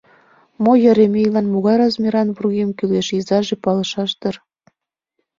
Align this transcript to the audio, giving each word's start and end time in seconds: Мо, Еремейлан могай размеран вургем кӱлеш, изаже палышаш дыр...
Мо, 0.63 0.73
Еремейлан 0.91 1.47
могай 1.53 1.75
размеран 1.81 2.29
вургем 2.35 2.69
кӱлеш, 2.77 3.07
изаже 3.19 3.55
палышаш 3.63 4.11
дыр... 4.21 4.35